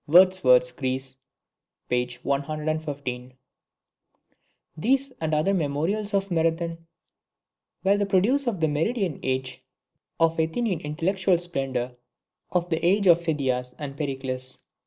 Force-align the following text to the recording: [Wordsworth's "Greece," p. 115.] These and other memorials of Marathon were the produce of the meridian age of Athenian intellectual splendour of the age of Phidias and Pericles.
[Wordsworth's 0.07 0.71
"Greece," 0.71 1.15
p. 1.87 2.09
115.] 2.23 3.31
These 4.75 5.11
and 5.21 5.31
other 5.35 5.53
memorials 5.53 6.15
of 6.15 6.31
Marathon 6.31 6.87
were 7.83 7.97
the 7.97 8.07
produce 8.07 8.47
of 8.47 8.61
the 8.61 8.67
meridian 8.67 9.19
age 9.21 9.61
of 10.19 10.39
Athenian 10.39 10.79
intellectual 10.79 11.37
splendour 11.37 11.91
of 12.51 12.67
the 12.71 12.83
age 12.83 13.05
of 13.05 13.21
Phidias 13.21 13.75
and 13.77 13.95
Pericles. 13.95 14.65